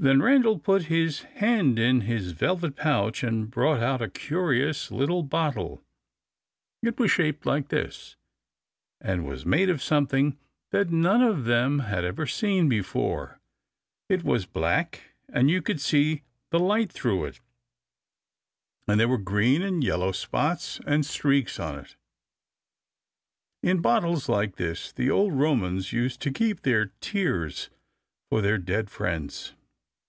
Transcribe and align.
Then 0.00 0.22
Randal 0.22 0.60
put 0.60 0.84
his 0.84 1.22
hand 1.22 1.76
in 1.76 2.02
his 2.02 2.30
velvet 2.30 2.76
pouch, 2.76 3.24
and 3.24 3.50
brought 3.50 3.82
out 3.82 4.00
a 4.00 4.08
curious 4.08 4.80
small 4.82 5.24
bottle.* 5.24 5.82
It 6.84 7.00
was 7.00 7.10
shaped 7.10 7.44
like 7.44 7.66
this, 7.66 8.14
[Illustration: 9.02 9.24
Page 9.26 9.44
298] 9.58 9.58
and 9.58 9.58
was 9.58 9.58
made 9.66 9.70
of 9.74 9.82
something 9.82 10.38
that 10.70 10.92
none 10.92 11.20
of 11.20 11.46
them 11.46 11.80
had 11.80 12.04
ever 12.04 12.28
seen 12.28 12.68
before. 12.68 13.40
It 14.08 14.22
was 14.22 14.46
black, 14.46 15.16
and 15.28 15.50
you 15.50 15.60
could 15.60 15.80
see 15.80 16.22
the 16.52 16.60
light 16.60 16.92
through 16.92 17.24
it, 17.24 17.40
and 18.86 19.00
there 19.00 19.08
were 19.08 19.18
green 19.18 19.62
and 19.62 19.82
yellow 19.82 20.12
spots 20.12 20.80
and 20.86 21.04
streaks 21.04 21.58
on 21.58 21.76
it. 21.76 21.96
* 22.82 23.64
In 23.64 23.80
bottles 23.80 24.28
like 24.28 24.54
this, 24.58 24.92
the 24.92 25.10
old 25.10 25.32
Romans 25.34 25.92
used 25.92 26.20
to 26.22 26.30
keep 26.30 26.60
their 26.62 26.92
tears 27.00 27.68
for 28.30 28.40
their 28.40 28.58
dead 28.58 28.90
friends. 28.90 29.54